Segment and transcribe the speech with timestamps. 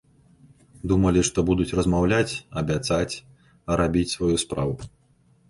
[0.91, 3.15] Думалі, што будуць размаўляць, абяцаць,
[3.69, 4.73] а рабіць сваю справу.